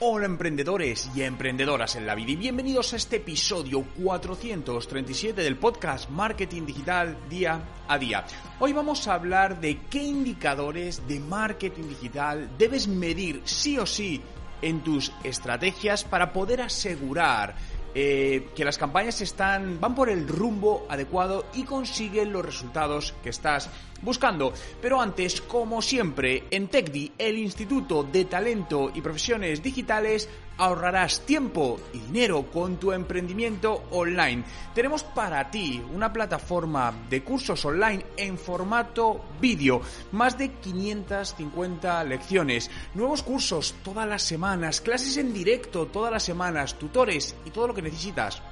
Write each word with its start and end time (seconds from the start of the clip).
Hola 0.00 0.26
emprendedores 0.26 1.10
y 1.12 1.22
emprendedoras 1.22 1.96
en 1.96 2.06
la 2.06 2.14
vida 2.14 2.30
y 2.30 2.36
bienvenidos 2.36 2.92
a 2.92 2.96
este 2.96 3.16
episodio 3.16 3.84
437 4.00 5.42
del 5.42 5.56
podcast 5.56 6.08
Marketing 6.08 6.64
Digital 6.64 7.18
Día 7.28 7.60
a 7.88 7.98
Día. 7.98 8.24
Hoy 8.60 8.72
vamos 8.72 9.08
a 9.08 9.14
hablar 9.14 9.60
de 9.60 9.80
qué 9.90 10.00
indicadores 10.00 11.08
de 11.08 11.18
marketing 11.18 11.88
digital 11.88 12.48
debes 12.56 12.86
medir 12.86 13.42
sí 13.44 13.76
o 13.76 13.86
sí 13.86 14.22
en 14.62 14.84
tus 14.84 15.10
estrategias 15.24 16.04
para 16.04 16.32
poder 16.32 16.62
asegurar 16.62 17.56
eh, 18.00 18.50
que 18.54 18.64
las 18.64 18.78
campañas 18.78 19.20
están, 19.22 19.80
van 19.80 19.92
por 19.92 20.08
el 20.08 20.28
rumbo 20.28 20.86
adecuado 20.88 21.46
y 21.54 21.64
consiguen 21.64 22.32
los 22.32 22.44
resultados 22.44 23.12
que 23.24 23.30
estás 23.30 23.68
buscando. 24.02 24.52
Pero 24.80 25.00
antes, 25.00 25.40
como 25.40 25.82
siempre, 25.82 26.44
en 26.52 26.68
TechDi, 26.68 27.14
el 27.18 27.38
Instituto 27.38 28.04
de 28.04 28.26
Talento 28.26 28.92
y 28.94 29.00
Profesiones 29.00 29.64
Digitales, 29.64 30.28
ahorrarás 30.58 31.20
tiempo 31.20 31.80
y 31.92 31.98
dinero 31.98 32.50
con 32.52 32.76
tu 32.76 32.92
emprendimiento 32.92 33.84
online. 33.90 34.44
Tenemos 34.74 35.02
para 35.02 35.50
ti 35.50 35.82
una 35.94 36.12
plataforma 36.12 36.92
de 37.08 37.22
cursos 37.24 37.64
online 37.64 38.04
en 38.16 38.36
formato 38.36 39.24
vídeo, 39.40 39.80
más 40.12 40.36
de 40.36 40.52
550 40.52 42.04
lecciones, 42.04 42.70
nuevos 42.94 43.22
cursos 43.22 43.74
todas 43.82 44.06
las 44.06 44.22
semanas, 44.22 44.80
clases 44.80 45.16
en 45.16 45.32
directo 45.32 45.86
todas 45.86 46.12
las 46.12 46.22
semanas, 46.22 46.74
tutores 46.74 47.34
y 47.44 47.50
todo 47.50 47.68
lo 47.68 47.74
que 47.74 47.82
necesitas 47.82 48.42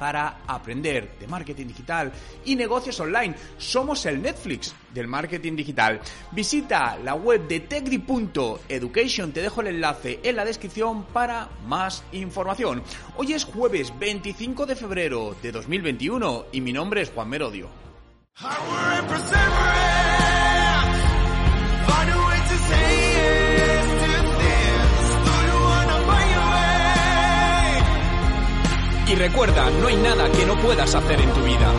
para 0.00 0.38
aprender 0.46 1.18
de 1.20 1.26
marketing 1.26 1.66
digital 1.66 2.10
y 2.46 2.56
negocios 2.56 2.98
online. 3.00 3.34
Somos 3.58 4.06
el 4.06 4.22
Netflix 4.22 4.74
del 4.94 5.06
marketing 5.06 5.54
digital. 5.54 6.00
Visita 6.32 6.96
la 6.96 7.14
web 7.14 7.46
de 7.46 7.60
techdi.education, 7.60 9.32
te 9.32 9.42
dejo 9.42 9.60
el 9.60 9.66
enlace 9.66 10.18
en 10.22 10.36
la 10.36 10.46
descripción 10.46 11.04
para 11.04 11.50
más 11.66 12.02
información. 12.12 12.82
Hoy 13.18 13.34
es 13.34 13.44
jueves 13.44 13.92
25 13.98 14.64
de 14.64 14.74
febrero 14.74 15.36
de 15.42 15.52
2021 15.52 16.46
y 16.52 16.62
mi 16.62 16.72
nombre 16.72 17.02
es 17.02 17.10
Juan 17.10 17.28
Merodio. 17.28 17.68
Recuerda, 29.20 29.68
no 29.68 29.86
hay 29.86 29.96
nada 29.96 30.32
que 30.32 30.46
no 30.46 30.58
puedas 30.62 30.94
hacer 30.94 31.20
en 31.20 31.30
tu 31.34 31.42
vida. 31.42 31.74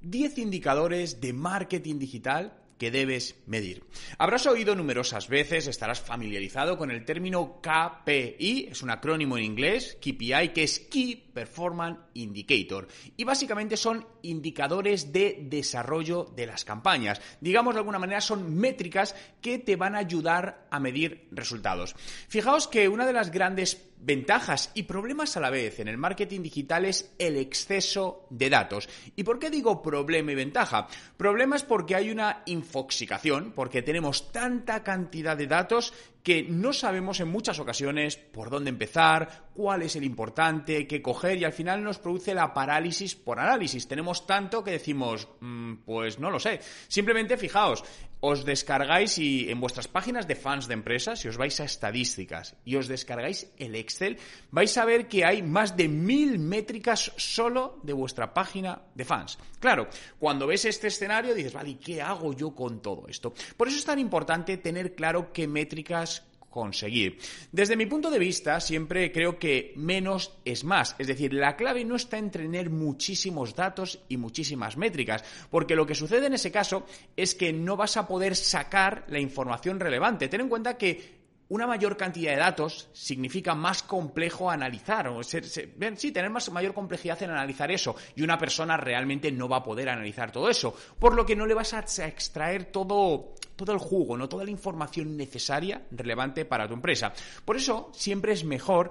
10 0.00 0.38
indicadores 0.38 1.20
de 1.20 1.32
marketing 1.32 2.00
digital 2.00 2.58
que 2.78 2.90
debes 2.90 3.36
medir. 3.46 3.84
Habrás 4.18 4.44
oído 4.48 4.74
numerosas 4.74 5.28
veces, 5.28 5.68
estarás 5.68 6.00
familiarizado 6.00 6.76
con 6.76 6.90
el 6.90 7.04
término 7.04 7.60
KPI, 7.62 8.70
es 8.72 8.82
un 8.82 8.90
acrónimo 8.90 9.38
en 9.38 9.44
inglés, 9.44 9.96
KPI, 10.00 10.48
que 10.52 10.64
es 10.64 10.80
Key 10.80 11.30
Performance 11.32 12.00
Indicator. 12.14 12.88
Y 13.16 13.22
básicamente 13.22 13.76
son 13.76 14.04
indicadores 14.22 15.12
de 15.12 15.38
desarrollo 15.48 16.30
de 16.34 16.46
las 16.46 16.64
campañas. 16.64 17.20
Digamos 17.40 17.74
de 17.74 17.80
alguna 17.80 17.98
manera 17.98 18.20
son 18.20 18.54
métricas 18.54 19.14
que 19.40 19.58
te 19.58 19.76
van 19.76 19.94
a 19.94 19.98
ayudar 19.98 20.66
a 20.70 20.80
medir 20.80 21.28
resultados. 21.30 21.94
Fijaos 22.28 22.68
que 22.68 22.88
una 22.88 23.06
de 23.06 23.12
las 23.12 23.30
grandes 23.30 23.92
ventajas 24.02 24.70
y 24.74 24.82
problemas 24.82 25.36
a 25.36 25.40
la 25.40 25.50
vez 25.50 25.78
en 25.78 25.88
el 25.88 25.96
marketing 25.96 26.42
digital 26.42 26.84
es 26.84 27.12
el 27.18 27.36
exceso 27.36 28.26
de 28.30 28.50
datos. 28.50 28.88
¿Y 29.14 29.22
por 29.22 29.38
qué 29.38 29.48
digo 29.48 29.80
problema 29.80 30.32
y 30.32 30.34
ventaja? 30.34 30.88
Problema 31.16 31.56
es 31.56 31.62
porque 31.62 31.94
hay 31.94 32.10
una 32.10 32.42
infoxicación, 32.46 33.52
porque 33.52 33.82
tenemos 33.82 34.32
tanta 34.32 34.82
cantidad 34.82 35.36
de 35.36 35.46
datos 35.46 35.94
que 36.22 36.44
no 36.44 36.72
sabemos 36.72 37.20
en 37.20 37.28
muchas 37.28 37.58
ocasiones 37.58 38.16
por 38.16 38.50
dónde 38.50 38.70
empezar, 38.70 39.50
cuál 39.54 39.82
es 39.82 39.96
el 39.96 40.04
importante, 40.04 40.86
qué 40.86 41.02
coger 41.02 41.38
y 41.38 41.44
al 41.44 41.52
final 41.52 41.82
nos 41.82 41.98
produce 41.98 42.34
la 42.34 42.54
parálisis 42.54 43.14
por 43.14 43.40
análisis. 43.40 43.88
Tenemos 43.88 44.26
tanto 44.26 44.62
que 44.62 44.72
decimos, 44.72 45.28
mm, 45.40 45.74
pues 45.84 46.18
no 46.18 46.30
lo 46.30 46.38
sé. 46.38 46.60
Simplemente 46.88 47.36
fijaos, 47.36 47.84
os 48.22 48.46
descargáis 48.46 49.18
y 49.18 49.50
en 49.50 49.58
vuestras 49.60 49.88
páginas 49.88 50.28
de 50.28 50.36
fans 50.36 50.68
de 50.68 50.74
empresas, 50.74 51.18
si 51.18 51.26
os 51.26 51.36
vais 51.36 51.58
a 51.58 51.66
estadísticas 51.66 52.54
y 52.64 52.78
os 52.78 52.86
descargáis 52.86 53.50
el 53.58 53.74
Excel, 53.74 54.16
vais 54.54 54.70
a 54.78 54.86
ver 54.86 55.08
que 55.08 55.24
hay 55.26 55.42
más 55.42 55.76
de 55.76 55.88
mil 55.88 56.38
métricas 56.38 57.10
solo 57.16 57.80
de 57.82 57.92
vuestra 57.92 58.32
página 58.32 58.80
de 58.94 59.04
fans. 59.04 59.38
Claro, 59.58 59.88
cuando 60.20 60.46
ves 60.46 60.64
este 60.64 60.86
escenario 60.86 61.34
dices, 61.34 61.52
vale, 61.52 61.70
¿y 61.70 61.74
qué 61.74 62.00
hago 62.00 62.32
yo 62.32 62.54
con 62.54 62.80
todo 62.80 63.08
esto? 63.08 63.34
Por 63.56 63.66
eso 63.66 63.76
es 63.76 63.84
tan 63.84 63.98
importante 63.98 64.56
tener 64.56 64.94
claro 64.94 65.32
qué 65.32 65.48
métricas 65.48 66.22
conseguir. 66.52 67.18
Desde 67.50 67.74
mi 67.74 67.86
punto 67.86 68.08
de 68.12 68.20
vista, 68.20 68.60
siempre 68.60 69.10
creo 69.10 69.40
que 69.40 69.72
menos 69.74 70.38
es 70.44 70.62
más. 70.62 70.94
Es 71.00 71.08
decir, 71.08 71.34
la 71.34 71.56
clave 71.56 71.84
no 71.84 71.96
está 71.96 72.18
en 72.18 72.30
tener 72.30 72.70
muchísimos 72.70 73.56
datos 73.56 73.98
y 74.08 74.16
muchísimas 74.16 74.76
métricas, 74.76 75.24
porque 75.50 75.74
lo 75.74 75.86
que 75.86 75.96
sucede 75.96 76.26
en 76.26 76.34
ese 76.34 76.52
caso 76.52 76.86
es 77.16 77.34
que 77.34 77.52
no 77.52 77.76
vas 77.76 77.96
a 77.96 78.06
poder 78.06 78.36
sacar 78.36 79.04
la 79.08 79.18
información 79.18 79.80
relevante. 79.80 80.28
Ten 80.28 80.42
en 80.42 80.48
cuenta 80.48 80.78
que 80.78 81.21
una 81.52 81.66
mayor 81.66 81.98
cantidad 81.98 82.32
de 82.32 82.38
datos 82.38 82.88
significa 82.94 83.54
más 83.54 83.82
complejo 83.82 84.50
analizar, 84.50 85.08
o 85.08 85.22
sí, 85.22 86.10
tener 86.10 86.30
más, 86.30 86.50
mayor 86.50 86.72
complejidad 86.72 87.22
en 87.22 87.28
analizar 87.28 87.70
eso, 87.70 87.94
y 88.16 88.22
una 88.22 88.38
persona 88.38 88.78
realmente 88.78 89.30
no 89.30 89.50
va 89.50 89.58
a 89.58 89.62
poder 89.62 89.90
analizar 89.90 90.32
todo 90.32 90.48
eso, 90.48 90.74
por 90.98 91.14
lo 91.14 91.26
que 91.26 91.36
no 91.36 91.44
le 91.44 91.52
vas 91.52 91.74
a 91.74 91.80
extraer 92.06 92.64
todo, 92.72 93.34
todo 93.54 93.72
el 93.72 93.78
jugo, 93.78 94.16
no 94.16 94.30
toda 94.30 94.44
la 94.44 94.50
información 94.50 95.14
necesaria, 95.14 95.82
relevante 95.90 96.46
para 96.46 96.66
tu 96.66 96.72
empresa. 96.72 97.12
Por 97.44 97.56
eso 97.56 97.90
siempre 97.92 98.32
es 98.32 98.44
mejor 98.44 98.90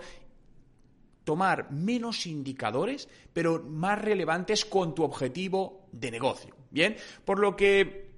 tomar 1.24 1.72
menos 1.72 2.28
indicadores, 2.28 3.10
pero 3.34 3.64
más 3.64 4.00
relevantes 4.00 4.66
con 4.66 4.94
tu 4.94 5.04
objetivo 5.04 5.88
de 5.92 6.12
negocio. 6.12 6.56
Bien, 6.70 6.96
por 7.26 7.40
lo 7.40 7.56
que 7.56 8.11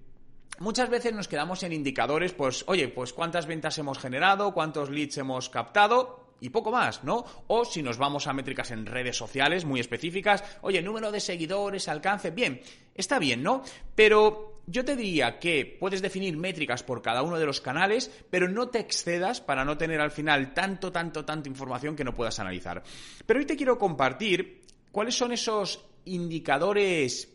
Muchas 0.60 0.90
veces 0.90 1.14
nos 1.14 1.28
quedamos 1.28 1.64
en 1.64 1.74
indicadores, 1.74 2.34
pues, 2.34 2.64
oye, 2.68 2.88
pues 2.88 3.12
cuántas 3.12 3.48
ventas 3.48 3.78
hemos 3.78 3.98
generado, 3.98 4.54
cuántos 4.54 4.90
leads 4.90 5.18
hemos 5.18 5.50
captado, 5.50 6.24
y 6.44 6.50
poco 6.50 6.72
más, 6.72 7.06
¿no? 7.06 7.24
O 7.48 7.64
si 7.64 7.82
nos 7.82 7.98
vamos 7.98 8.28
a 8.28 8.34
métricas 8.34 8.72
en 8.72 8.86
redes 8.86 9.16
sociales 9.16 9.64
muy 9.64 9.80
específicas, 9.80 10.44
oye, 10.62 10.82
número 10.82 11.10
de 11.10 11.22
seguidores, 11.22 11.88
alcance, 11.88 12.32
bien, 12.32 12.62
está 12.94 13.18
bien, 13.18 13.42
¿no? 13.42 13.64
Pero 13.96 14.62
yo 14.68 14.84
te 14.84 14.98
diría 14.98 15.40
que 15.40 15.78
puedes 15.80 16.02
definir 16.02 16.36
métricas 16.36 16.84
por 16.84 17.02
cada 17.02 17.24
uno 17.24 17.40
de 17.40 17.46
los 17.46 17.62
canales, 17.62 18.12
pero 18.30 18.50
no 18.50 18.68
te 18.68 18.80
excedas 18.80 19.40
para 19.40 19.64
no 19.64 19.78
tener 19.78 20.02
al 20.02 20.12
final 20.12 20.54
tanto, 20.54 20.92
tanto, 20.92 21.24
tanta 21.24 21.48
información 21.48 21.96
que 21.96 22.04
no 22.04 22.14
puedas 22.14 22.40
analizar. 22.40 22.84
Pero 23.26 23.40
hoy 23.40 23.46
te 23.46 23.56
quiero 23.56 23.78
compartir 23.78 24.64
cuáles 24.92 25.16
son 25.16 25.32
esos 25.32 25.86
indicadores 26.04 27.33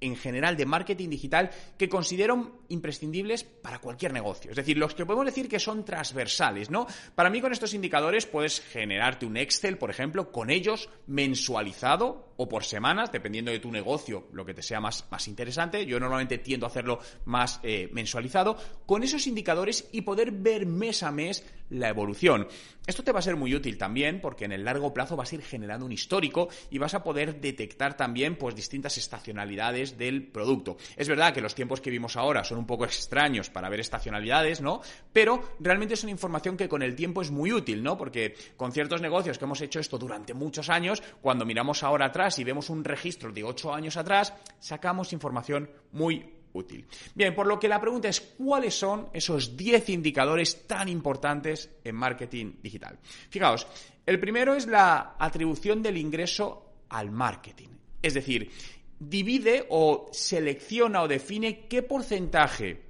en 0.00 0.16
general 0.16 0.56
de 0.56 0.66
marketing 0.66 1.10
digital 1.10 1.50
que 1.76 1.88
considero 1.88 2.62
imprescindibles 2.68 3.44
para 3.44 3.80
cualquier 3.80 4.12
negocio. 4.12 4.50
Es 4.50 4.56
decir, 4.56 4.78
los 4.78 4.94
que 4.94 5.04
podemos 5.04 5.26
decir 5.26 5.48
que 5.48 5.58
son 5.58 5.84
transversales, 5.84 6.70
¿no? 6.70 6.86
Para 7.14 7.30
mí 7.30 7.40
con 7.40 7.52
estos 7.52 7.74
indicadores 7.74 8.26
puedes 8.26 8.60
generarte 8.60 9.26
un 9.26 9.36
Excel, 9.36 9.76
por 9.76 9.90
ejemplo, 9.90 10.30
con 10.30 10.50
ellos 10.50 10.88
mensualizado 11.06 12.32
o 12.36 12.48
por 12.48 12.64
semanas, 12.64 13.10
dependiendo 13.10 13.50
de 13.50 13.58
tu 13.58 13.72
negocio, 13.72 14.28
lo 14.32 14.46
que 14.46 14.54
te 14.54 14.62
sea 14.62 14.80
más, 14.80 15.04
más 15.10 15.26
interesante. 15.26 15.84
Yo 15.84 15.98
normalmente 15.98 16.38
tiendo 16.38 16.66
a 16.66 16.68
hacerlo 16.68 17.00
más 17.24 17.58
eh, 17.64 17.88
mensualizado, 17.92 18.56
con 18.86 19.02
esos 19.02 19.26
indicadores 19.26 19.88
y 19.90 20.02
poder 20.02 20.30
ver 20.30 20.64
mes 20.64 21.02
a 21.02 21.10
mes 21.10 21.44
la 21.70 21.88
evolución. 21.88 22.46
Esto 22.86 23.02
te 23.02 23.12
va 23.12 23.18
a 23.18 23.22
ser 23.22 23.36
muy 23.36 23.54
útil 23.54 23.76
también 23.76 24.20
porque 24.20 24.44
en 24.44 24.52
el 24.52 24.64
largo 24.64 24.94
plazo 24.94 25.16
vas 25.16 25.32
a 25.32 25.34
ir 25.34 25.42
generando 25.42 25.84
un 25.84 25.92
histórico 25.92 26.48
y 26.70 26.78
vas 26.78 26.94
a 26.94 27.02
poder 27.02 27.40
detectar 27.40 27.96
también 27.96 28.36
pues 28.36 28.54
distintas 28.54 28.96
estacionalidades 28.96 29.57
del 29.58 30.28
producto. 30.28 30.76
Es 30.96 31.08
verdad 31.08 31.34
que 31.34 31.40
los 31.40 31.54
tiempos 31.54 31.80
que 31.80 31.90
vimos 31.90 32.16
ahora 32.16 32.44
son 32.44 32.58
un 32.58 32.66
poco 32.66 32.84
extraños 32.84 33.50
para 33.50 33.68
ver 33.68 33.80
estacionalidades, 33.80 34.60
¿no? 34.60 34.80
Pero 35.12 35.56
realmente 35.58 35.94
es 35.94 36.02
una 36.04 36.12
información 36.12 36.56
que 36.56 36.68
con 36.68 36.82
el 36.82 36.94
tiempo 36.94 37.22
es 37.22 37.30
muy 37.30 37.52
útil, 37.52 37.82
¿no? 37.82 37.98
Porque 37.98 38.34
con 38.56 38.70
ciertos 38.70 39.02
negocios 39.02 39.36
que 39.36 39.44
hemos 39.44 39.60
hecho 39.60 39.80
esto 39.80 39.98
durante 39.98 40.32
muchos 40.32 40.68
años, 40.70 41.02
cuando 41.20 41.44
miramos 41.44 41.82
ahora 41.82 42.06
atrás 42.06 42.38
y 42.38 42.44
vemos 42.44 42.70
un 42.70 42.84
registro 42.84 43.32
de 43.32 43.42
ocho 43.42 43.74
años 43.74 43.96
atrás, 43.96 44.32
sacamos 44.60 45.12
información 45.12 45.68
muy 45.92 46.34
útil. 46.52 46.86
Bien, 47.14 47.34
por 47.34 47.46
lo 47.46 47.58
que 47.58 47.68
la 47.68 47.80
pregunta 47.80 48.08
es, 48.08 48.20
¿cuáles 48.20 48.78
son 48.78 49.08
esos 49.12 49.56
10 49.56 49.88
indicadores 49.90 50.66
tan 50.66 50.88
importantes 50.88 51.70
en 51.82 51.96
marketing 51.96 52.54
digital? 52.62 52.98
Fijaos, 53.28 53.66
el 54.06 54.20
primero 54.20 54.54
es 54.54 54.66
la 54.66 55.16
atribución 55.18 55.82
del 55.82 55.96
ingreso 55.96 56.68
al 56.88 57.10
marketing. 57.10 57.68
Es 58.00 58.14
decir, 58.14 58.50
divide 58.98 59.66
o 59.70 60.08
selecciona 60.12 61.02
o 61.02 61.08
define 61.08 61.66
qué 61.68 61.82
porcentaje 61.82 62.88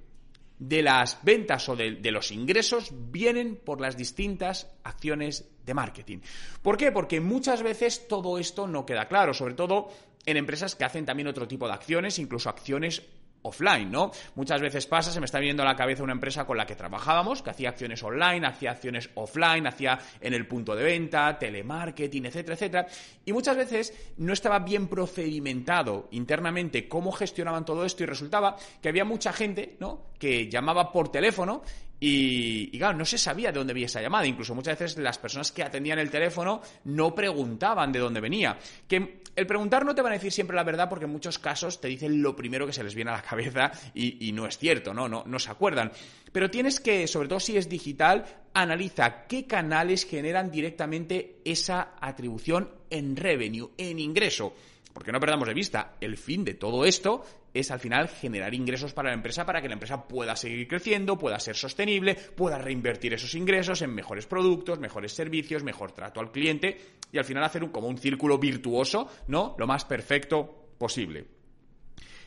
de 0.59 0.81
las 0.81 1.23
ventas 1.23 1.69
o 1.69 1.75
de, 1.75 2.11
los 2.11 2.31
ingresos 2.31 2.91
vienen 2.91 3.55
por 3.55 3.79
las 3.79 3.95
distintas 3.95 4.69
acciones 4.83 5.49
de 5.65 5.73
marketing. 5.73 6.19
¿Por 6.61 6.75
qué? 6.75 6.91
Porque 6.91 7.21
muchas 7.21 7.63
veces 7.63 8.07
todo 8.07 8.37
esto 8.37 8.67
no 8.67 8.85
queda 8.85 9.07
claro, 9.07 9.33
sobre 9.33 9.53
todo 9.53 9.87
en 10.25 10.35
empresas 10.35 10.75
que 10.75 10.83
hacen 10.83 11.05
también 11.05 11.27
otro 11.27 11.47
tipo 11.47 11.65
de 11.65 11.73
acciones, 11.73 12.19
incluso 12.19 12.49
acciones 12.49 13.03
offline, 13.43 13.91
¿no? 13.91 14.11
Muchas 14.35 14.61
veces 14.61 14.85
pasa, 14.85 15.11
se 15.11 15.19
me 15.19 15.25
está 15.25 15.39
viendo 15.39 15.63
a 15.63 15.65
la 15.65 15.75
cabeza 15.75 16.03
una 16.03 16.13
empresa 16.13 16.45
con 16.45 16.57
la 16.57 16.65
que 16.65 16.75
trabajábamos, 16.75 17.41
que 17.41 17.49
hacía 17.49 17.69
acciones 17.69 18.03
online, 18.03 18.45
hacía 18.45 18.71
acciones 18.71 19.09
offline, 19.15 19.67
hacía 19.67 19.99
en 20.21 20.33
el 20.33 20.47
punto 20.47 20.75
de 20.75 20.83
venta, 20.83 21.37
telemarketing, 21.37 22.25
etcétera, 22.25 22.55
etcétera, 22.55 22.87
y 23.25 23.33
muchas 23.33 23.55
veces 23.55 24.13
no 24.17 24.33
estaba 24.33 24.59
bien 24.59 24.87
procedimentado 24.87 26.07
internamente 26.11 26.87
cómo 26.87 27.11
gestionaban 27.11 27.65
todo 27.65 27.85
esto 27.85 28.03
y 28.03 28.05
resultaba 28.05 28.55
que 28.81 28.89
había 28.89 29.05
mucha 29.05 29.33
gente, 29.33 29.77
¿no? 29.79 30.09
que 30.17 30.49
llamaba 30.49 30.91
por 30.91 31.11
teléfono 31.11 31.63
y, 31.99 32.77
claro, 32.77 32.97
no 32.97 33.05
se 33.05 33.17
sabía 33.17 33.51
de 33.51 33.59
dónde 33.59 33.73
venía 33.73 33.87
esa 33.87 34.01
llamada. 34.01 34.25
Incluso 34.25 34.55
muchas 34.55 34.79
veces 34.79 34.97
las 34.97 35.17
personas 35.17 35.51
que 35.51 35.63
atendían 35.63 35.99
el 35.99 36.09
teléfono 36.09 36.61
no 36.85 37.13
preguntaban 37.13 37.91
de 37.91 37.99
dónde 37.99 38.21
venía. 38.21 38.57
Que 38.87 39.21
el 39.35 39.45
preguntar 39.45 39.85
no 39.85 39.93
te 39.93 40.01
van 40.01 40.13
a 40.13 40.15
decir 40.15 40.31
siempre 40.31 40.55
la 40.55 40.63
verdad 40.63 40.87
porque 40.87 41.05
en 41.05 41.11
muchos 41.11 41.39
casos 41.39 41.81
te 41.81 41.89
dicen 41.89 42.21
lo 42.21 42.35
primero 42.35 42.65
que 42.65 42.73
se 42.73 42.83
les 42.83 42.95
viene 42.95 43.11
a 43.11 43.15
la 43.15 43.21
cabeza 43.21 43.71
y, 43.93 44.31
no 44.31 44.45
es 44.45 44.57
cierto, 44.57 44.93
¿no? 44.93 45.09
¿no? 45.09 45.23
No 45.25 45.39
se 45.39 45.51
acuerdan. 45.51 45.91
Pero 46.31 46.49
tienes 46.49 46.79
que, 46.79 47.07
sobre 47.07 47.27
todo 47.27 47.39
si 47.39 47.57
es 47.57 47.67
digital, 47.67 48.25
analiza 48.53 49.27
qué 49.27 49.45
canales 49.45 50.05
generan 50.05 50.51
directamente 50.51 51.41
esa 51.43 51.95
atribución 51.99 52.69
en 52.89 53.15
revenue, 53.15 53.71
en 53.77 53.99
ingreso. 53.99 54.53
Porque 54.99 55.13
no 55.13 55.19
perdamos 55.21 55.47
de 55.47 55.53
vista, 55.53 55.95
el 56.01 56.17
fin 56.17 56.43
de 56.43 56.55
todo 56.55 56.83
esto 56.83 57.23
es 57.53 57.71
al 57.71 57.79
final 57.79 58.09
generar 58.09 58.53
ingresos 58.53 58.91
para 58.91 59.07
la 59.07 59.15
empresa 59.15 59.45
para 59.45 59.61
que 59.61 59.69
la 59.69 59.75
empresa 59.75 60.05
pueda 60.05 60.35
seguir 60.35 60.67
creciendo, 60.67 61.17
pueda 61.17 61.39
ser 61.39 61.55
sostenible, 61.55 62.15
pueda 62.15 62.57
reinvertir 62.57 63.13
esos 63.13 63.33
ingresos 63.33 63.81
en 63.81 63.95
mejores 63.95 64.25
productos, 64.25 64.77
mejores 64.77 65.13
servicios, 65.13 65.63
mejor 65.63 65.93
trato 65.93 66.19
al 66.19 66.33
cliente 66.33 66.77
y 67.13 67.17
al 67.17 67.23
final 67.23 67.45
hacer 67.45 67.63
un, 67.63 67.69
como 67.69 67.87
un 67.87 67.97
círculo 67.97 68.37
virtuoso, 68.37 69.09
¿no? 69.29 69.55
Lo 69.57 69.65
más 69.65 69.85
perfecto 69.85 70.73
posible. 70.77 71.25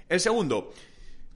El 0.09 0.21
segundo, 0.21 0.73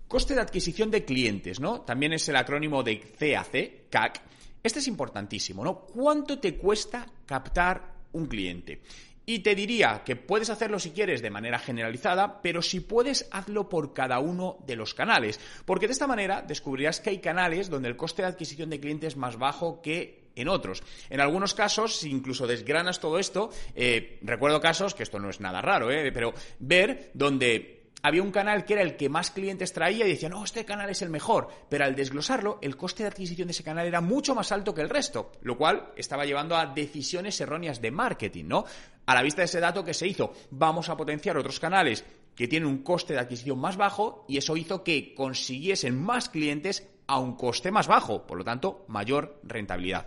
coste 0.09 0.35
de 0.35 0.41
adquisición 0.41 0.91
de 0.91 1.05
clientes, 1.05 1.61
¿no? 1.61 1.83
También 1.83 2.15
es 2.15 2.27
el 2.31 2.37
acrónimo 2.37 2.83
de 2.83 2.99
CAC, 2.99 3.91
CAC. 3.91 4.23
Este 4.63 4.79
es 4.79 4.89
importantísimo, 4.89 5.63
¿no? 5.63 5.81
¿Cuánto 5.81 6.39
te 6.39 6.57
cuesta 6.57 7.07
captar 7.27 7.93
un 8.13 8.25
cliente? 8.25 8.81
Y 9.29 9.41
te 9.41 9.57
diría 9.57 10.03
que 10.05 10.15
puedes 10.15 10.51
hacerlo 10.51 10.79
si 10.79 10.93
quieres 10.93 11.21
de 11.21 11.31
manera 11.31 11.59
generalizada, 11.59 12.41
pero 12.43 12.63
si 12.63 12.79
puedes, 12.79 13.29
hazlo 13.33 13.69
por 13.69 13.93
cada 13.93 14.21
uno 14.21 14.59
de 14.67 14.77
los 14.77 14.95
canales. 14.95 15.41
Porque 15.65 15.89
de 15.89 15.93
esta 15.93 16.07
manera 16.07 16.43
descubrirás 16.43 17.01
que 17.01 17.11
hay 17.11 17.19
canales 17.19 17.69
donde 17.69 17.89
el 17.89 17.97
coste 17.97 18.23
de 18.23 18.29
adquisición 18.29 18.71
de 18.71 18.79
clientes 18.79 19.15
es 19.15 19.17
más 19.17 19.37
bajo 19.37 19.83
que 19.83 20.31
en 20.37 20.49
otros. 20.49 20.83
En 21.11 21.21
algunos 21.21 21.55
casos, 21.55 21.97
si 21.97 22.11
incluso 22.11 22.47
desgranas 22.47 23.01
todo 23.01 23.19
esto, 23.19 23.51
eh, 23.75 24.19
recuerdo 24.23 24.61
casos, 24.61 24.95
que 24.95 25.03
esto 25.03 25.19
no 25.19 25.31
es 25.31 25.41
nada 25.41 25.61
raro, 25.61 25.91
eh, 25.91 26.13
pero 26.13 26.33
ver 26.61 27.11
donde 27.15 27.86
había 28.03 28.23
un 28.23 28.31
canal 28.31 28.65
que 28.65 28.75
era 28.75 28.83
el 28.83 28.97
que 28.97 29.09
más 29.09 29.31
clientes 29.31 29.73
traía 29.73 30.07
y 30.07 30.11
decían, 30.11 30.33
no, 30.33 30.45
este 30.45 30.65
canal 30.65 30.91
es 30.91 31.03
el 31.03 31.11
mejor. 31.11 31.49
Pero 31.69 31.85
al 31.85 31.97
desglosarlo, 31.97 32.59
el 32.63 32.77
coste 32.77 33.03
de 33.03 33.09
adquisición 33.09 33.49
de 33.49 33.53
ese 33.53 33.65
canal 33.65 33.87
era 33.87 34.01
mucho 34.01 34.35
más 34.35 34.53
alto 34.53 34.75
que 34.75 34.83
el 34.83 34.91
resto, 34.91 35.33
lo 35.43 35.57
cual 35.57 35.93
estaba 35.97 36.25
llevando 36.25 36.57
a 36.57 36.67
decisiones 36.67 37.41
erróneas 37.41 37.81
de 37.81 37.91
marketing, 37.91 38.45
¿no? 38.47 38.65
A 39.07 39.15
la 39.15 39.23
vista 39.23 39.43
de 39.43 39.47
ese 39.47 39.61
dato 39.61 39.85
que 39.85 39.95
se 39.95 40.07
hizo, 40.07 40.33
vamos 40.51 40.89
a 40.89 40.97
potenciar 40.97 41.37
otros 41.37 41.61
canales 41.61 42.05
que 42.35 42.49
tienen 42.49 42.69
un 42.69 42.83
coste 42.83 43.15
de 43.15 43.21
adquisición 43.21 43.59
más 43.59 43.77
bajo 43.77 44.25
y 44.29 44.37
eso 44.37 44.57
hizo 44.57 44.85
que 44.85 45.15
consiguiesen 45.15 46.01
más 46.01 46.29
clientes 46.29 46.87
a 47.07 47.19
un 47.19 47.37
coste 47.37 47.71
más 47.71 47.87
bajo, 47.87 48.27
por 48.27 48.39
lo 48.39 48.45
tanto, 48.45 48.85
mayor 48.89 49.41
rentabilidad. 49.43 50.07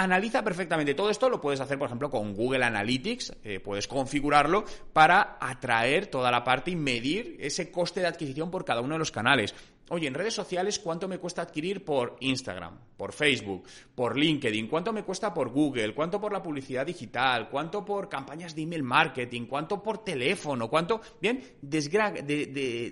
Analiza 0.00 0.44
perfectamente 0.44 0.94
todo 0.94 1.10
esto, 1.10 1.28
lo 1.28 1.40
puedes 1.40 1.58
hacer, 1.60 1.76
por 1.76 1.86
ejemplo, 1.86 2.08
con 2.08 2.32
Google 2.32 2.64
Analytics, 2.64 3.32
eh, 3.42 3.58
puedes 3.58 3.88
configurarlo 3.88 4.64
para 4.92 5.38
atraer 5.40 6.06
toda 6.06 6.30
la 6.30 6.44
parte 6.44 6.70
y 6.70 6.76
medir 6.76 7.36
ese 7.40 7.72
coste 7.72 7.98
de 7.98 8.06
adquisición 8.06 8.48
por 8.48 8.64
cada 8.64 8.80
uno 8.80 8.94
de 8.94 9.00
los 9.00 9.10
canales. 9.10 9.56
Oye, 9.88 10.06
en 10.06 10.14
redes 10.14 10.34
sociales, 10.34 10.78
¿cuánto 10.78 11.08
me 11.08 11.18
cuesta 11.18 11.42
adquirir 11.42 11.84
por 11.84 12.16
Instagram, 12.20 12.78
por 12.96 13.12
Facebook, 13.12 13.66
por 13.96 14.16
LinkedIn? 14.16 14.68
¿Cuánto 14.68 14.92
me 14.92 15.02
cuesta 15.02 15.34
por 15.34 15.48
Google? 15.48 15.92
¿Cuánto 15.96 16.20
por 16.20 16.32
la 16.32 16.44
publicidad 16.44 16.86
digital? 16.86 17.48
¿Cuánto 17.48 17.84
por 17.84 18.08
campañas 18.08 18.54
de 18.54 18.62
email 18.62 18.84
marketing? 18.84 19.46
¿Cuánto 19.46 19.82
por 19.82 20.04
teléfono? 20.04 20.70
¿Cuánto? 20.70 21.00
Bien, 21.20 21.42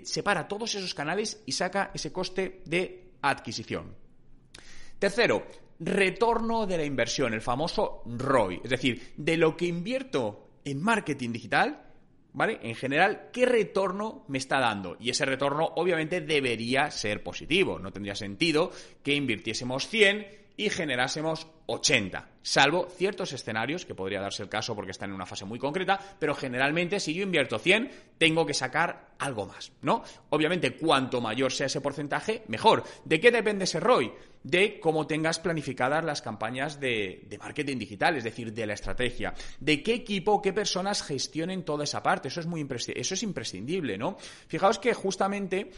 separa 0.03 0.45
todos 0.45 0.75
esos 0.75 0.93
canales 0.93 1.41
y 1.45 1.53
saca 1.53 1.89
ese 1.93 2.11
coste 2.11 2.63
de 2.65 3.11
adquisición. 3.21 3.95
Tercero, 4.99 5.45
retorno 5.79 6.65
de 6.65 6.77
la 6.77 6.85
inversión, 6.85 7.33
el 7.33 7.41
famoso 7.41 8.03
ROI. 8.05 8.61
Es 8.63 8.69
decir, 8.69 9.13
de 9.17 9.37
lo 9.37 9.55
que 9.55 9.65
invierto 9.65 10.49
en 10.65 10.81
marketing 10.81 11.31
digital, 11.31 11.83
¿vale? 12.33 12.59
En 12.61 12.75
general, 12.75 13.29
¿qué 13.31 13.45
retorno 13.45 14.25
me 14.27 14.37
está 14.37 14.59
dando? 14.59 14.97
Y 14.99 15.09
ese 15.09 15.25
retorno 15.25 15.73
obviamente 15.75 16.21
debería 16.21 16.91
ser 16.91 17.23
positivo. 17.23 17.79
No 17.79 17.91
tendría 17.91 18.15
sentido 18.15 18.71
que 19.03 19.15
invirtiésemos 19.15 19.87
100 19.87 20.46
y 20.57 20.71
generásemos 20.71 21.47
80, 21.67 22.29
salvo 22.41 22.87
ciertos 22.89 23.31
escenarios, 23.31 23.85
que 23.85 23.93
podría 23.93 24.19
darse 24.19 24.41
el 24.41 24.49
caso 24.49 24.75
porque 24.75 24.91
están 24.91 25.11
en 25.11 25.15
una 25.15 25.27
fase 25.27 25.45
muy 25.45 25.59
concreta, 25.59 25.99
pero 26.19 26.33
generalmente 26.33 26.99
si 26.99 27.13
yo 27.13 27.21
invierto 27.21 27.59
100, 27.59 27.91
tengo 28.17 28.45
que 28.45 28.55
sacar 28.55 29.11
algo 29.19 29.45
más, 29.45 29.71
¿no? 29.81 30.03
Obviamente, 30.29 30.75
cuanto 30.75 31.21
mayor 31.21 31.51
sea 31.51 31.67
ese 31.67 31.81
porcentaje, 31.81 32.43
mejor. 32.47 32.83
¿De 33.05 33.19
qué 33.19 33.31
depende 33.31 33.65
ese 33.65 33.79
ROI? 33.79 34.11
De 34.43 34.79
cómo 34.79 35.05
tengas 35.05 35.39
planificadas 35.39 36.03
las 36.03 36.21
campañas 36.21 36.79
de, 36.79 37.27
marketing 37.39 37.77
digital, 37.77 38.15
es 38.15 38.23
decir, 38.23 38.53
de 38.53 38.65
la 38.65 38.73
estrategia, 38.73 39.33
de 39.59 39.83
qué 39.83 39.93
equipo, 39.93 40.41
qué 40.41 40.53
personas 40.53 41.03
gestionen 41.03 41.63
toda 41.63 41.83
esa 41.83 42.01
parte, 42.01 42.29
eso 42.29 42.39
es, 42.39 42.47
muy 42.47 42.67
eso 42.95 43.13
es 43.13 43.23
imprescindible, 43.23 43.97
¿no? 43.97 44.17
Fijaos 44.47 44.79
que 44.79 44.93
justamente 44.93 45.71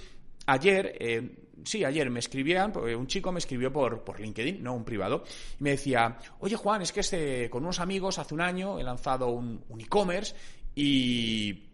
ayer... 0.45 0.95
Eh, 0.99 1.35
sí, 1.63 1.83
ayer 1.83 2.09
me 2.09 2.19
escribían, 2.19 2.73
eh, 2.87 2.95
un 2.95 3.07
chico 3.07 3.31
me 3.31 3.39
escribió 3.39 3.71
por, 3.71 4.03
por 4.03 4.19
LinkedIn, 4.19 4.63
no 4.63 4.73
un 4.73 4.85
privado, 4.85 5.23
y 5.59 5.63
me 5.63 5.71
decía, 5.71 6.17
oye 6.39 6.55
Juan, 6.55 6.81
es 6.81 6.91
que 6.91 7.01
este, 7.01 7.49
con 7.49 7.63
unos 7.63 7.79
amigos 7.79 8.17
hace 8.17 8.33
un 8.33 8.41
año 8.41 8.79
he 8.79 8.83
lanzado 8.83 9.27
un, 9.27 9.63
un 9.67 9.81
e-commerce 9.81 10.33
y 10.73 11.68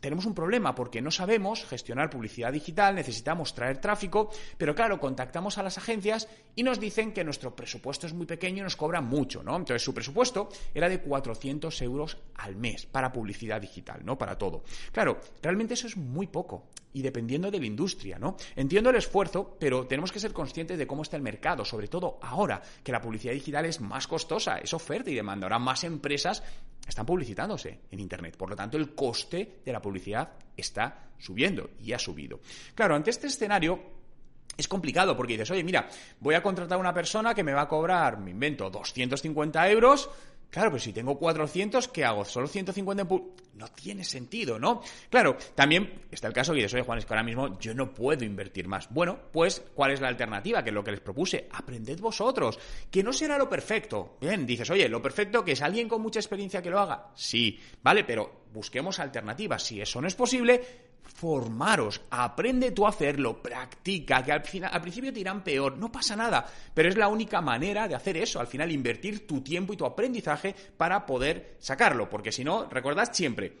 tenemos 0.00 0.26
un 0.26 0.34
problema 0.34 0.74
porque 0.74 1.00
no 1.00 1.10
sabemos 1.10 1.64
gestionar 1.64 2.10
publicidad 2.10 2.52
digital, 2.52 2.94
necesitamos 2.94 3.54
traer 3.54 3.78
tráfico, 3.78 4.30
pero 4.58 4.74
claro, 4.74 4.98
contactamos 4.98 5.58
a 5.58 5.62
las 5.62 5.78
agencias 5.78 6.28
y 6.54 6.62
nos 6.62 6.80
dicen 6.80 7.12
que 7.12 7.24
nuestro 7.24 7.54
presupuesto 7.54 8.06
es 8.06 8.12
muy 8.12 8.26
pequeño 8.26 8.58
y 8.58 8.62
nos 8.62 8.76
cobran 8.76 9.06
mucho, 9.06 9.42
¿no? 9.42 9.56
Entonces 9.56 9.82
su 9.82 9.94
presupuesto 9.94 10.48
era 10.74 10.88
de 10.88 11.00
400 11.00 11.82
euros 11.82 12.18
al 12.34 12.56
mes 12.56 12.86
para 12.86 13.12
publicidad 13.12 13.60
digital, 13.60 14.00
¿no? 14.04 14.18
Para 14.18 14.36
todo. 14.36 14.64
Claro, 14.92 15.20
realmente 15.40 15.74
eso 15.74 15.86
es 15.86 15.96
muy 15.96 16.26
poco 16.26 16.68
y 16.94 17.02
dependiendo 17.02 17.50
de 17.50 17.58
la 17.58 17.66
industria, 17.66 18.18
¿no? 18.18 18.36
Entiendo 18.56 18.90
el 18.90 18.96
esfuerzo, 18.96 19.56
pero 19.58 19.86
tenemos 19.86 20.12
que 20.12 20.20
ser 20.20 20.32
conscientes 20.32 20.78
de 20.78 20.86
cómo 20.86 21.02
está 21.02 21.16
el 21.16 21.22
mercado, 21.22 21.64
sobre 21.64 21.88
todo 21.88 22.18
ahora 22.22 22.60
que 22.82 22.92
la 22.92 23.00
publicidad 23.00 23.32
digital 23.32 23.64
es 23.64 23.80
más 23.80 24.06
costosa, 24.06 24.58
es 24.58 24.74
oferta 24.74 25.10
y 25.10 25.14
demanda. 25.14 25.46
Ahora 25.46 25.58
más 25.58 25.84
empresas 25.84 26.42
están 26.86 27.06
publicitándose 27.06 27.80
en 27.90 28.00
Internet. 28.00 28.36
Por 28.36 28.50
lo 28.50 28.56
tanto, 28.56 28.76
el 28.76 28.94
coste 28.94 29.60
de 29.64 29.72
la 29.72 29.80
publicidad 29.80 30.30
está 30.56 31.10
subiendo 31.18 31.70
y 31.80 31.92
ha 31.92 31.98
subido. 31.98 32.40
Claro, 32.74 32.94
ante 32.94 33.10
este 33.10 33.28
escenario 33.28 33.80
es 34.56 34.68
complicado 34.68 35.16
porque 35.16 35.32
dices, 35.32 35.50
oye, 35.50 35.64
mira, 35.64 35.88
voy 36.20 36.34
a 36.34 36.42
contratar 36.42 36.76
a 36.76 36.80
una 36.80 36.92
persona 36.92 37.34
que 37.34 37.44
me 37.44 37.54
va 37.54 37.62
a 37.62 37.68
cobrar, 37.68 38.18
me 38.18 38.32
invento, 38.32 38.68
250 38.68 39.70
euros 39.70 40.10
Claro, 40.52 40.70
pues 40.70 40.82
si 40.82 40.92
tengo 40.92 41.18
400, 41.18 41.88
¿qué 41.88 42.04
hago? 42.04 42.26
¿Solo 42.26 42.46
150 42.46 43.04
en 43.04 43.32
No 43.54 43.68
tiene 43.68 44.04
sentido, 44.04 44.58
¿no? 44.58 44.82
Claro, 45.08 45.34
también 45.54 46.02
está 46.10 46.28
el 46.28 46.34
caso 46.34 46.52
que 46.52 46.56
dices, 46.56 46.74
oye 46.74 46.82
Juan, 46.82 46.98
es 46.98 47.06
que 47.06 47.14
ahora 47.14 47.22
mismo 47.22 47.58
yo 47.58 47.72
no 47.72 47.94
puedo 47.94 48.22
invertir 48.22 48.68
más. 48.68 48.86
Bueno, 48.90 49.18
pues, 49.32 49.62
¿cuál 49.74 49.92
es 49.92 50.02
la 50.02 50.08
alternativa? 50.08 50.62
Que 50.62 50.68
es 50.68 50.74
lo 50.74 50.84
que 50.84 50.90
les 50.90 51.00
propuse. 51.00 51.48
Aprended 51.52 51.98
vosotros, 52.00 52.58
que 52.90 53.02
no 53.02 53.14
será 53.14 53.38
lo 53.38 53.48
perfecto. 53.48 54.18
Bien, 54.20 54.44
dices, 54.44 54.68
oye, 54.68 54.90
lo 54.90 55.00
perfecto 55.00 55.42
que 55.42 55.52
es 55.52 55.62
alguien 55.62 55.88
con 55.88 56.02
mucha 56.02 56.20
experiencia 56.20 56.60
que 56.60 56.68
lo 56.68 56.80
haga. 56.80 57.12
Sí, 57.14 57.58
vale, 57.82 58.04
pero 58.04 58.42
busquemos 58.52 59.00
alternativas. 59.00 59.62
Si 59.62 59.80
eso 59.80 60.02
no 60.02 60.06
es 60.06 60.14
posible, 60.14 60.60
formaros, 61.02 62.00
aprende 62.10 62.72
tú 62.72 62.86
a 62.86 62.90
hacerlo, 62.90 63.42
practica, 63.42 64.22
que 64.24 64.32
al, 64.32 64.42
final, 64.42 64.70
al 64.72 64.80
principio 64.80 65.12
te 65.12 65.20
irán 65.20 65.44
peor, 65.44 65.78
no 65.78 65.92
pasa 65.92 66.16
nada, 66.16 66.46
pero 66.74 66.88
es 66.88 66.96
la 66.96 67.08
única 67.08 67.40
manera 67.40 67.86
de 67.86 67.94
hacer 67.94 68.16
eso, 68.16 68.40
al 68.40 68.46
final 68.46 68.72
invertir 68.72 69.26
tu 69.26 69.40
tiempo 69.40 69.72
y 69.72 69.76
tu 69.76 69.84
aprendizaje 69.84 70.54
para 70.76 71.06
poder 71.06 71.56
sacarlo, 71.58 72.08
porque 72.08 72.32
si 72.32 72.44
no, 72.44 72.66
recordad 72.68 73.10
siempre, 73.12 73.58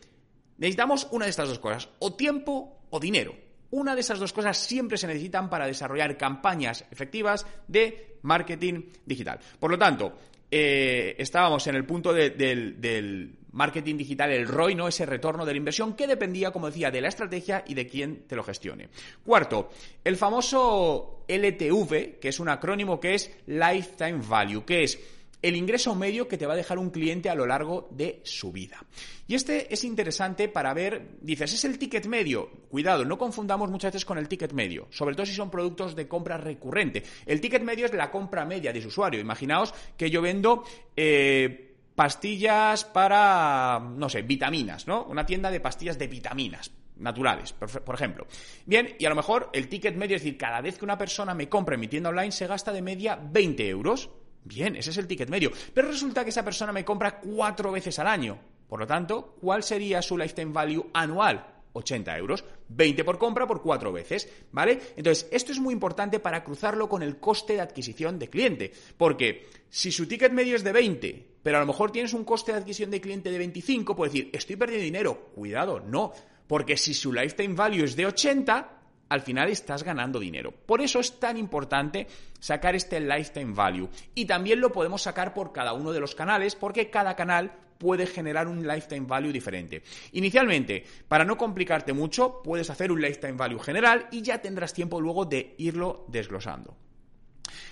necesitamos 0.58 1.08
una 1.10 1.26
de 1.26 1.30
estas 1.30 1.48
dos 1.48 1.58
cosas, 1.58 1.88
o 1.98 2.14
tiempo 2.14 2.86
o 2.90 3.00
dinero. 3.00 3.34
Una 3.70 3.94
de 3.94 4.02
esas 4.02 4.18
dos 4.18 4.34
cosas 4.34 4.58
siempre 4.58 4.98
se 4.98 5.06
necesitan 5.06 5.48
para 5.48 5.66
desarrollar 5.66 6.18
campañas 6.18 6.84
efectivas 6.90 7.46
de 7.66 8.18
marketing 8.20 8.90
digital. 9.06 9.40
Por 9.58 9.70
lo 9.70 9.78
tanto, 9.78 10.12
eh, 10.54 11.16
estábamos 11.18 11.66
en 11.66 11.76
el 11.76 11.86
punto 11.86 12.12
del 12.12 13.36
marketing 13.52 13.96
digital, 13.96 14.30
el 14.32 14.46
ROI, 14.46 14.74
¿no? 14.74 14.88
Ese 14.88 15.06
retorno 15.06 15.46
de 15.46 15.52
la 15.52 15.56
inversión 15.56 15.94
que 15.94 16.06
dependía, 16.06 16.50
como 16.50 16.66
decía, 16.66 16.90
de 16.90 17.00
la 17.00 17.08
estrategia 17.08 17.64
y 17.66 17.74
de 17.74 17.86
quién 17.86 18.24
te 18.26 18.36
lo 18.36 18.42
gestione. 18.42 18.88
Cuarto, 19.24 19.70
el 20.04 20.16
famoso 20.16 21.24
LTV, 21.26 22.18
que 22.20 22.28
es 22.28 22.40
un 22.40 22.50
acrónimo 22.50 23.00
que 23.00 23.14
es 23.14 23.30
Lifetime 23.46 24.20
Value, 24.26 24.64
que 24.64 24.84
es 24.84 24.98
el 25.42 25.56
ingreso 25.56 25.94
medio 25.94 26.28
que 26.28 26.38
te 26.38 26.46
va 26.46 26.54
a 26.54 26.56
dejar 26.56 26.78
un 26.78 26.90
cliente 26.90 27.28
a 27.28 27.34
lo 27.34 27.46
largo 27.46 27.88
de 27.90 28.20
su 28.24 28.52
vida. 28.52 28.82
Y 29.26 29.34
este 29.34 29.72
es 29.72 29.84
interesante 29.84 30.48
para 30.48 30.72
ver, 30.72 31.16
dices, 31.20 31.52
es 31.52 31.64
el 31.64 31.78
ticket 31.78 32.06
medio. 32.06 32.48
Cuidado, 32.68 33.04
no 33.04 33.18
confundamos 33.18 33.70
muchas 33.70 33.92
veces 33.92 34.04
con 34.04 34.18
el 34.18 34.28
ticket 34.28 34.52
medio, 34.52 34.86
sobre 34.90 35.14
todo 35.14 35.26
si 35.26 35.34
son 35.34 35.50
productos 35.50 35.96
de 35.96 36.08
compra 36.08 36.38
recurrente. 36.38 37.02
El 37.26 37.40
ticket 37.40 37.62
medio 37.62 37.86
es 37.86 37.92
la 37.94 38.10
compra 38.10 38.44
media 38.44 38.72
de 38.72 38.80
su 38.80 38.88
usuario. 38.88 39.20
Imaginaos 39.20 39.74
que 39.96 40.10
yo 40.10 40.22
vendo... 40.22 40.64
Eh, 40.96 41.68
pastillas 41.94 42.84
para, 42.84 43.78
no 43.78 44.08
sé, 44.08 44.22
vitaminas, 44.22 44.86
¿no? 44.86 45.04
Una 45.04 45.26
tienda 45.26 45.50
de 45.50 45.60
pastillas 45.60 45.98
de 45.98 46.06
vitaminas 46.06 46.72
naturales, 46.96 47.52
por, 47.52 47.94
ejemplo. 47.94 48.26
Bien, 48.64 48.96
y 48.98 49.04
a 49.04 49.08
lo 49.08 49.16
mejor 49.16 49.50
el 49.52 49.68
ticket 49.68 49.96
medio, 49.96 50.16
es 50.16 50.22
decir, 50.22 50.38
cada 50.38 50.60
vez 50.60 50.78
que 50.78 50.84
una 50.84 50.96
persona 50.96 51.34
me 51.34 51.48
compra 51.48 51.74
en 51.74 51.80
mi 51.80 51.88
tienda 51.88 52.10
online 52.10 52.32
se 52.32 52.46
gasta 52.46 52.72
de 52.72 52.82
media 52.82 53.18
20 53.20 53.68
euros. 53.68 54.10
Bien, 54.44 54.76
ese 54.76 54.90
es 54.90 54.96
el 54.98 55.06
ticket 55.06 55.28
medio. 55.28 55.52
Pero 55.72 55.88
resulta 55.88 56.24
que 56.24 56.30
esa 56.30 56.44
persona 56.44 56.72
me 56.72 56.84
compra 56.84 57.20
cuatro 57.20 57.70
veces 57.72 57.98
al 57.98 58.08
año. 58.08 58.38
Por 58.68 58.80
lo 58.80 58.86
tanto, 58.86 59.36
¿cuál 59.40 59.62
sería 59.62 60.02
su 60.02 60.16
lifetime 60.16 60.52
value 60.52 60.90
anual? 60.92 61.46
80 61.74 62.16
euros. 62.18 62.44
20 62.68 63.04
por 63.04 63.18
compra 63.18 63.46
por 63.46 63.62
cuatro 63.62 63.92
veces, 63.92 64.28
¿vale? 64.50 64.80
Entonces, 64.96 65.28
esto 65.30 65.52
es 65.52 65.60
muy 65.60 65.74
importante 65.74 66.20
para 66.20 66.42
cruzarlo 66.42 66.88
con 66.88 67.02
el 67.02 67.18
coste 67.18 67.54
de 67.54 67.60
adquisición 67.60 68.18
de 68.18 68.28
cliente. 68.28 68.72
Porque 68.96 69.46
si 69.68 69.92
su 69.92 70.06
ticket 70.06 70.32
medio 70.32 70.56
es 70.56 70.64
de 70.64 70.72
20, 70.72 71.26
pero 71.42 71.58
a 71.58 71.60
lo 71.60 71.66
mejor 71.66 71.92
tienes 71.92 72.14
un 72.14 72.24
coste 72.24 72.52
de 72.52 72.58
adquisición 72.58 72.90
de 72.90 73.00
cliente 73.00 73.30
de 73.30 73.38
25, 73.38 73.94
puedes 73.94 74.12
decir, 74.12 74.30
estoy 74.32 74.56
perdiendo 74.56 74.84
dinero. 74.84 75.30
Cuidado, 75.34 75.80
no. 75.80 76.12
Porque 76.46 76.76
si 76.76 76.94
su 76.94 77.12
lifetime 77.12 77.54
value 77.54 77.84
es 77.84 77.96
de 77.96 78.06
80, 78.06 78.81
al 79.12 79.20
final 79.20 79.50
estás 79.50 79.82
ganando 79.82 80.18
dinero. 80.18 80.52
Por 80.52 80.80
eso 80.80 80.98
es 80.98 81.20
tan 81.20 81.36
importante 81.36 82.06
sacar 82.40 82.74
este 82.74 82.98
lifetime 82.98 83.52
value. 83.52 83.90
Y 84.14 84.24
también 84.24 84.58
lo 84.58 84.72
podemos 84.72 85.02
sacar 85.02 85.34
por 85.34 85.52
cada 85.52 85.74
uno 85.74 85.92
de 85.92 86.00
los 86.00 86.14
canales, 86.14 86.54
porque 86.56 86.88
cada 86.88 87.14
canal 87.14 87.52
puede 87.76 88.06
generar 88.06 88.48
un 88.48 88.66
lifetime 88.66 89.06
value 89.06 89.30
diferente. 89.30 89.82
Inicialmente, 90.12 90.86
para 91.08 91.26
no 91.26 91.36
complicarte 91.36 91.92
mucho, 91.92 92.40
puedes 92.42 92.70
hacer 92.70 92.90
un 92.90 93.02
lifetime 93.02 93.32
value 93.32 93.58
general 93.58 94.08
y 94.10 94.22
ya 94.22 94.40
tendrás 94.40 94.72
tiempo 94.72 94.98
luego 94.98 95.26
de 95.26 95.56
irlo 95.58 96.06
desglosando. 96.08 96.74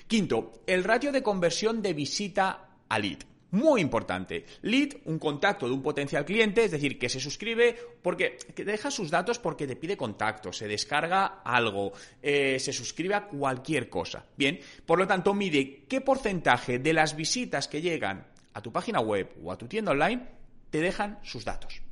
Quinto, 0.07 0.61
el 0.67 0.85
ratio 0.85 1.11
de 1.11 1.23
conversión 1.23 1.81
de 1.81 1.95
visita 1.95 2.69
a 2.87 2.99
lead. 2.99 3.30
Muy 3.53 3.81
importante. 3.81 4.45
Lead, 4.63 4.91
un 5.07 5.19
contacto 5.19 5.67
de 5.67 5.73
un 5.73 5.83
potencial 5.83 6.25
cliente, 6.25 6.65
es 6.65 6.71
decir, 6.71 6.99
que 6.99 7.09
se 7.09 7.19
suscribe 7.19 7.77
porque 8.01 8.37
que 8.55 8.65
deja 8.65 8.91
sus 8.91 9.11
datos 9.11 9.39
porque 9.39 9.67
te 9.67 9.77
pide 9.77 9.97
contacto, 9.97 10.53
se 10.53 10.69
descarga 10.69 11.43
algo, 11.45 11.93
eh, 12.23 12.59
se 12.61 12.73
suscribe 12.73 13.15
a 13.15 13.27
cualquier 13.27 13.89
cosa. 13.89 14.25
Bien, 14.37 14.61
por 14.87 14.99
lo 14.99 15.07
tanto, 15.07 15.35
mide 15.35 15.85
qué 15.89 16.01
porcentaje 16.01 16.79
de 16.79 16.93
las 16.93 17.17
visitas 17.17 17.67
que 17.67 17.83
llegan 17.83 18.27
a 18.53 18.61
tu 18.61 18.73
página 18.73 19.01
web 19.01 19.37
o 19.43 19.51
a 19.51 19.59
tu 19.59 19.67
tienda 19.67 19.93
online 19.93 20.27
te 20.71 20.81
dejan 20.81 21.19
sus 21.23 21.45
datos. 21.45 21.83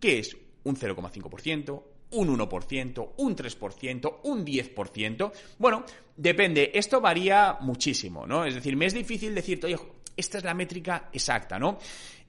¿Qué 0.00 0.18
es? 0.18 0.36
Un 0.64 0.76
0,5%, 0.76 1.82
un 2.10 2.38
1%, 2.38 3.12
un 3.16 3.36
3%, 3.36 4.20
un 4.24 4.44
10%. 4.44 5.32
Bueno, 5.58 5.84
depende, 6.16 6.72
esto 6.74 7.00
varía 7.00 7.58
muchísimo, 7.60 8.26
¿no? 8.26 8.44
Es 8.44 8.54
decir, 8.54 8.76
me 8.76 8.86
es 8.86 8.94
difícil 8.94 9.34
decirte, 9.34 9.66
oye, 9.66 9.78
esta 10.16 10.38
es 10.38 10.44
la 10.44 10.54
métrica 10.54 11.08
exacta, 11.12 11.58
¿no? 11.58 11.78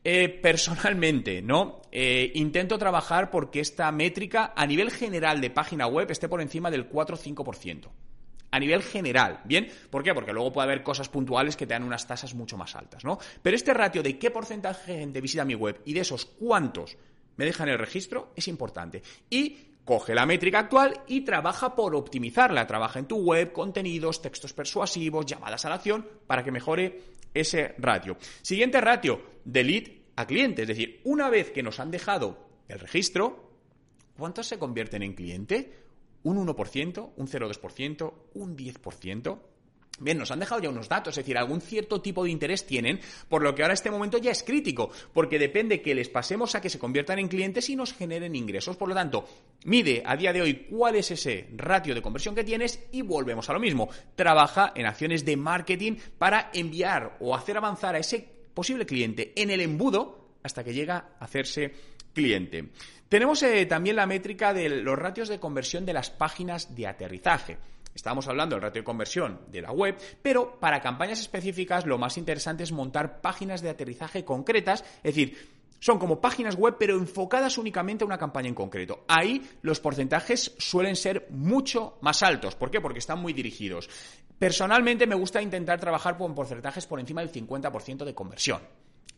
Eh, 0.04 0.30
personalmente, 0.30 1.42
¿no? 1.42 1.82
Eh, 1.92 2.32
intento 2.36 2.78
trabajar 2.78 3.30
porque 3.30 3.60
esta 3.60 3.92
métrica 3.92 4.54
a 4.56 4.66
nivel 4.66 4.92
general 4.92 5.42
de 5.42 5.50
página 5.50 5.88
web 5.88 6.10
esté 6.12 6.30
por 6.30 6.42
encima 6.42 6.72
del 6.72 6.88
4 6.88 7.16
o 7.16 7.20
5%. 7.20 7.90
A 8.50 8.60
nivel 8.60 8.82
general, 8.82 9.42
¿bien? 9.44 9.68
¿Por 9.90 10.04
qué? 10.04 10.14
Porque 10.14 10.32
luego 10.32 10.54
puede 10.54 10.68
haber 10.68 10.82
cosas 10.82 11.10
puntuales 11.10 11.58
que 11.58 11.68
te 11.68 11.74
dan 11.74 11.84
unas 11.84 12.08
tasas 12.08 12.34
mucho 12.34 12.56
más 12.56 12.76
altas, 12.76 13.04
¿no? 13.04 13.20
Pero 13.42 13.56
este 13.56 13.74
ratio 13.74 14.02
de 14.02 14.18
qué 14.18 14.32
porcentaje 14.32 14.94
de 14.94 15.00
gente 15.00 15.20
visita 15.20 15.44
mi 15.44 15.56
web 15.56 15.82
y 15.84 15.94
de 15.94 16.00
esos 16.00 16.26
cuántos 16.26 16.96
me 17.36 17.46
dejan 17.46 17.68
el 17.68 17.78
registro 17.78 18.32
es 18.36 18.48
importante. 18.48 19.02
Y 19.30 19.67
coge 19.88 20.14
la 20.14 20.26
métrica 20.26 20.60
actual 20.60 21.02
y 21.08 21.22
trabaja 21.22 21.74
por 21.74 21.96
optimizarla. 21.96 22.68
Trabaja 22.68 23.00
en 23.00 23.08
tu 23.08 23.18
web, 23.18 23.54
contenidos, 23.54 24.22
textos 24.22 24.54
persuasivos, 24.54 25.26
llamadas 25.26 25.64
a 25.64 25.70
la 25.70 25.76
acción, 25.76 26.06
para 26.28 26.44
que 26.44 26.52
mejore 26.52 27.02
ese 27.34 27.74
ratio. 27.80 28.18
Siguiente 28.42 28.82
ratio, 28.82 29.22
de 29.46 29.64
lead 29.64 29.84
a 30.18 30.28
cliente. 30.28 30.64
Es 30.64 30.68
decir, 30.68 31.02
una 31.06 31.30
vez 31.30 31.52
que 31.52 31.64
nos 31.64 31.80
han 31.80 31.90
dejado 31.90 32.38
el 32.68 32.80
registro, 32.80 33.50
¿cuántos 34.18 34.46
se 34.46 34.60
convierten 34.60 35.04
en 35.04 35.14
cliente? 35.14 35.74
¿Un 36.24 36.46
1%? 36.46 37.14
¿Un 37.16 37.28
0,2%? 37.28 38.14
¿Un 38.34 38.58
10%? 38.58 39.40
Bien, 40.00 40.18
nos 40.18 40.30
han 40.30 40.40
dejado 40.40 40.62
ya 40.62 40.70
unos 40.70 40.90
datos, 40.90 41.14
es 41.18 41.24
decir, 41.24 41.38
algún 41.38 41.60
cierto 41.60 42.02
tipo 42.02 42.24
de 42.24 42.30
interés 42.30 42.68
tienen, 42.68 43.00
por 43.30 43.42
lo 43.42 43.56
que 43.56 43.64
ahora 43.64 43.74
este 43.74 43.90
momento 43.90 44.20
ya 44.20 44.30
es 44.30 44.44
crítico, 44.44 44.92
porque 45.12 45.40
depende 45.40 45.82
que 45.82 45.96
les 45.96 46.08
pasemos 46.08 46.54
a 46.54 46.62
que 46.62 46.70
se 46.70 46.78
conviertan 46.78 47.18
en 47.18 47.28
clientes 47.28 47.68
y 47.70 47.76
nos 47.76 47.94
generen 47.94 48.36
ingresos. 48.36 48.78
Por 48.78 48.90
lo 48.90 48.96
tanto, 48.96 49.28
mide 49.66 50.04
a 50.06 50.16
día 50.16 50.32
de 50.34 50.42
hoy 50.42 50.68
cuál 50.70 50.98
es 50.98 51.10
ese 51.10 51.50
ratio 51.56 51.96
de 51.96 52.04
conversión 52.04 52.36
que 52.36 52.44
tienes 52.44 52.80
y 52.92 53.02
volvemos 53.02 53.50
a 53.50 53.54
lo 53.54 53.60
mismo. 53.60 53.90
Trabaja 54.16 54.72
en 54.76 54.86
acciones 54.86 55.26
de 55.26 55.36
marketing 55.36 55.94
para 56.20 56.52
enviar 56.54 57.18
o 57.20 57.36
hacer 57.36 57.58
avanzar 57.58 57.96
a 57.96 58.00
ese 58.00 58.24
posible 58.54 58.86
cliente 58.86 59.34
en 59.36 59.50
el 59.50 59.62
embudo 59.62 60.36
hasta 60.44 60.64
que 60.64 60.74
llega 60.74 61.10
a 61.20 61.26
hacerse 61.26 61.74
cliente. 62.14 62.70
Tenemos 63.10 63.42
eh, 63.44 63.66
también 63.66 63.96
la 63.96 64.06
métrica 64.06 64.54
de 64.54 64.70
los 64.70 64.98
ratios 64.98 65.30
de 65.30 65.40
conversión 65.40 65.86
de 65.86 65.94
las 65.94 66.10
páginas 66.10 66.76
de 66.76 66.88
aterrizaje. 66.88 67.58
Estábamos 67.98 68.28
hablando 68.28 68.56
del 68.56 68.62
ratio 68.62 68.82
de 68.82 68.86
conversión 68.86 69.42
de 69.48 69.60
la 69.60 69.72
web, 69.72 69.98
pero 70.22 70.60
para 70.60 70.82
campañas 70.82 71.20
específicas 71.20 71.88
lo 71.88 71.98
más 71.98 72.20
interesante 72.20 72.62
es 72.62 72.72
montar 72.72 73.22
páginas 73.22 73.64
de 73.64 73.72
aterrizaje 73.72 74.24
concretas, 74.24 74.84
es 74.98 75.16
decir, 75.16 75.36
son 75.80 75.98
como 75.98 76.22
páginas 76.22 76.56
web, 76.56 76.76
pero 76.78 76.96
enfocadas 76.96 77.58
únicamente 77.58 78.04
a 78.04 78.08
una 78.08 78.20
campaña 78.20 78.50
en 78.50 78.54
concreto. 78.54 79.04
Ahí 79.08 79.50
los 79.64 79.80
porcentajes 79.80 80.54
suelen 80.60 80.96
ser 80.96 81.26
mucho 81.32 81.98
más 82.02 82.22
altos. 82.22 82.54
¿Por 82.54 82.70
qué? 82.70 82.82
Porque 82.82 83.00
están 83.00 83.20
muy 83.20 83.34
dirigidos. 83.34 83.90
Personalmente 84.38 85.08
me 85.08 85.16
gusta 85.16 85.42
intentar 85.42 85.80
trabajar 85.80 86.20
con 86.20 86.36
porcentajes 86.36 86.86
por 86.86 87.00
encima 87.00 87.22
del 87.22 87.32
50% 87.32 88.06
de 88.06 88.14
conversión. 88.14 88.62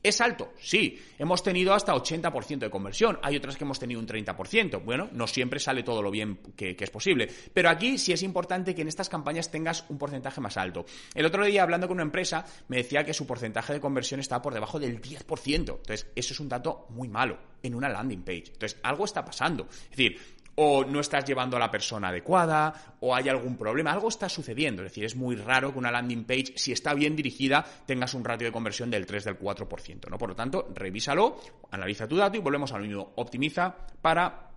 ¿Es 0.01 0.22
alto? 0.22 0.53
Sí. 0.60 0.98
Hemos 1.18 1.44
tenido 1.44 1.74
hasta 1.74 1.94
80% 1.94 2.60
de 2.60 2.70
conversión. 2.70 3.20
Hay 3.22 3.36
otras 3.36 3.58
que 3.58 3.65
hemos 3.65 3.79
tenido 3.79 4.00
un 4.00 4.08
30%. 4.08 4.82
Bueno, 4.84 5.10
no 5.12 5.27
siempre 5.27 5.60
sale 5.60 5.84
todo 5.84 6.01
lo 6.01 6.10
bien 6.10 6.39
que, 6.56 6.75
es 6.79 6.89
posible. 6.89 7.29
Pero 7.53 7.70
aquí 7.70 7.98
sí 7.98 8.13
es 8.13 8.24
importante 8.24 8.74
que 8.74 8.82
en 8.82 8.88
estas 8.88 9.10
campañas 9.10 9.51
tengas 9.51 9.86
un 9.89 9.98
porcentaje 9.98 10.39
más 10.39 10.56
alto. 10.56 10.86
El 11.13 11.25
otro 11.25 11.46
día, 11.46 11.63
hablando 11.63 11.88
con 11.88 11.98
una 11.98 12.03
empresa, 12.03 12.46
me 12.70 12.77
decía 12.77 13.03
que 13.03 13.13
su 13.13 13.27
porcentaje 13.27 13.74
de 13.74 13.82
conversión 13.82 14.22
estaba 14.22 14.41
por 14.41 14.53
debajo 14.53 14.79
del 14.79 15.01
10%. 15.01 15.56
Entonces, 15.56 16.08
eso 16.15 16.34
es 16.34 16.39
un 16.39 16.48
dato 16.48 16.86
muy 16.89 17.10
malo 17.10 17.38
en 17.62 17.75
una 17.75 17.89
landing 17.89 18.24
page. 18.24 18.51
Entonces, 18.53 18.79
algo 18.84 19.03
está 19.03 19.25
pasando. 19.25 19.68
Es 19.70 19.89
decir, 19.89 20.18
o 20.62 20.84
no 20.84 21.00
estás 21.00 21.24
llevando 21.24 21.56
a 21.56 21.60
la 21.60 21.72
persona 21.72 22.10
adecuada, 22.10 22.98
o 23.00 23.16
hay 23.16 23.30
algún 23.30 23.56
problema, 23.56 23.94
algo 23.94 24.10
está 24.10 24.28
sucediendo. 24.28 24.84
Es 24.84 24.92
decir, 24.92 25.06
es 25.06 25.16
muy 25.16 25.38
raro 25.38 25.72
que 25.72 25.80
una 25.80 25.89
landing 25.89 26.25
page, 26.25 26.54
si 26.58 26.74
está 26.74 26.94
bien 26.94 27.16
dirigida, 27.16 27.66
tengas 27.86 28.13
un 28.13 28.25
ratio 28.25 28.48
de 28.48 28.51
conversión 28.51 28.92
del 28.92 29.06
3 29.06 29.24
del 29.24 29.39
4%. 29.39 30.10
¿no? 30.10 30.18
Por 30.18 30.28
lo 30.28 30.36
tanto, 30.36 30.68
revísalo, 30.75 31.39
analiza 31.72 32.10
tu 32.10 32.18
dato 32.18 32.36
y 32.36 32.42
volvemos 32.42 32.74
al 32.74 32.82
mismo. 32.82 33.13
Optimiza 33.16 33.74
para 34.01 34.50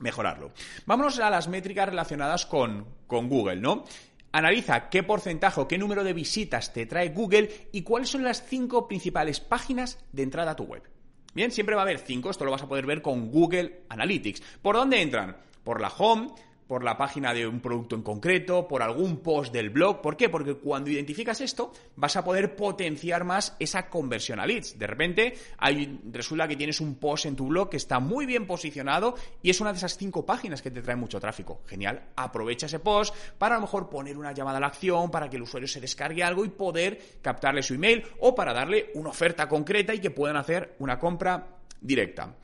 mejorarlo. 0.00 0.52
Vámonos 0.84 1.18
a 1.20 1.30
las 1.30 1.48
métricas 1.48 1.88
relacionadas 1.88 2.44
con, 2.44 2.84
con 3.06 3.30
Google, 3.30 3.56
¿no? 3.56 3.84
Analiza 4.32 4.90
qué 4.90 5.04
porcentaje 5.04 5.58
o 5.58 5.66
qué 5.66 5.78
número 5.78 6.04
de 6.04 6.12
visitas 6.12 6.74
te 6.74 6.84
trae 6.84 7.08
Google 7.08 7.68
y 7.72 7.80
cuáles 7.80 8.10
son 8.10 8.24
las 8.24 8.46
cinco 8.46 8.86
principales 8.86 9.40
páginas 9.40 10.04
de 10.12 10.22
entrada 10.22 10.50
a 10.50 10.56
tu 10.56 10.64
web. 10.64 10.82
Bien, 11.32 11.50
siempre 11.50 11.74
va 11.74 11.82
a 11.82 11.84
haber 11.84 11.98
cinco, 11.98 12.30
esto 12.30 12.44
lo 12.44 12.50
vas 12.50 12.62
a 12.62 12.68
poder 12.68 12.84
ver 12.84 13.00
con 13.00 13.30
Google 13.30 13.84
Analytics. 13.88 14.42
¿Por 14.60 14.74
dónde 14.74 15.00
entran? 15.00 15.36
Por 15.66 15.80
la 15.80 15.88
home, 15.88 16.28
por 16.68 16.84
la 16.84 16.96
página 16.96 17.34
de 17.34 17.44
un 17.44 17.58
producto 17.58 17.96
en 17.96 18.02
concreto, 18.02 18.68
por 18.68 18.82
algún 18.82 19.16
post 19.16 19.52
del 19.52 19.70
blog. 19.70 20.00
¿Por 20.00 20.16
qué? 20.16 20.28
Porque 20.28 20.54
cuando 20.54 20.90
identificas 20.90 21.40
esto, 21.40 21.72
vas 21.96 22.14
a 22.14 22.22
poder 22.22 22.54
potenciar 22.54 23.24
más 23.24 23.56
esa 23.58 23.88
conversión 23.88 24.38
a 24.38 24.46
leads. 24.46 24.78
De 24.78 24.86
repente, 24.86 25.36
resulta 26.12 26.46
que 26.46 26.54
tienes 26.54 26.80
un 26.80 26.94
post 26.94 27.26
en 27.26 27.34
tu 27.34 27.48
blog 27.48 27.68
que 27.68 27.78
está 27.78 27.98
muy 27.98 28.26
bien 28.26 28.46
posicionado 28.46 29.16
y 29.42 29.50
es 29.50 29.60
una 29.60 29.72
de 29.72 29.78
esas 29.78 29.96
cinco 29.96 30.24
páginas 30.24 30.62
que 30.62 30.70
te 30.70 30.82
trae 30.82 30.94
mucho 30.94 31.18
tráfico. 31.18 31.62
Genial. 31.66 32.10
Aprovecha 32.14 32.66
ese 32.66 32.78
post 32.78 33.12
para 33.38 33.56
a 33.56 33.58
lo 33.58 33.62
mejor 33.62 33.88
poner 33.88 34.16
una 34.16 34.30
llamada 34.30 34.58
a 34.58 34.60
la 34.60 34.68
acción, 34.68 35.10
para 35.10 35.28
que 35.28 35.34
el 35.34 35.42
usuario 35.42 35.66
se 35.66 35.80
descargue 35.80 36.22
algo 36.22 36.44
y 36.44 36.50
poder 36.50 37.18
captarle 37.22 37.64
su 37.64 37.74
email 37.74 38.04
o 38.20 38.36
para 38.36 38.54
darle 38.54 38.92
una 38.94 39.10
oferta 39.10 39.48
concreta 39.48 39.92
y 39.92 39.98
que 39.98 40.12
puedan 40.12 40.36
hacer 40.36 40.76
una 40.78 40.96
compra 40.96 41.58
directa. 41.80 42.36